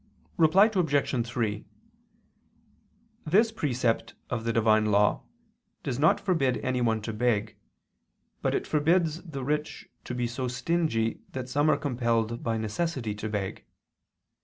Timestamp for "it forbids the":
8.55-9.43